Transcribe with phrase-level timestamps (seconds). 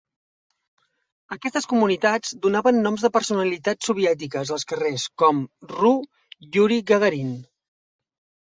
[1.35, 5.93] Aquestes comunitats donaven noms de personalitats soviètiques als carrers, com "rue
[6.57, 7.39] Youri Gagarine".